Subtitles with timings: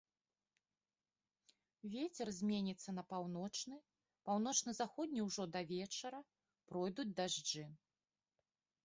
[1.95, 3.77] Вецер зменіцца на паўночны,
[4.29, 6.19] паўночна-заходні ўжо да вечара,
[6.73, 7.65] пройдуць дажджы.